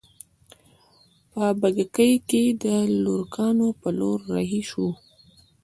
[1.31, 2.63] په بګۍ کې د
[3.03, 4.89] لوکارنو په لور رهي شوو.